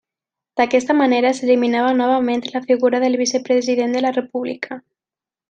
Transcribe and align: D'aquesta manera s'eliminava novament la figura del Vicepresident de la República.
D'aquesta 0.59 0.95
manera 1.01 1.31
s'eliminava 1.39 1.91
novament 1.99 2.41
la 2.55 2.63
figura 2.71 3.03
del 3.05 3.19
Vicepresident 3.23 3.95
de 3.99 4.03
la 4.09 4.15
República. 4.19 4.81